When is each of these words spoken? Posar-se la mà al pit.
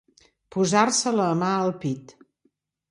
Posar-se 0.55 1.13
la 1.19 1.29
mà 1.43 1.53
al 1.59 1.73
pit. 1.87 2.17